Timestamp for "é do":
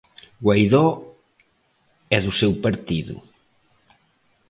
2.15-2.31